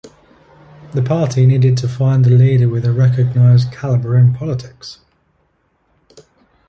The 0.95 1.03
party 1.03 1.45
needed 1.45 1.77
to 1.77 1.87
find 1.87 2.25
a 2.25 2.31
leader 2.31 2.67
with 2.67 2.85
a 2.87 2.91
recognised 2.91 3.71
calibre 3.71 4.19
in 4.19 4.33
politics. 4.33 4.97